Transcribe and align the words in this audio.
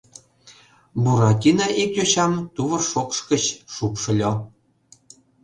Буратино 1.03 1.67
ик 1.83 1.91
йочам 1.97 2.33
тувыр 2.53 2.81
шокш 2.91 3.17
гыч 3.29 3.43
шупшыльо. 3.73 4.31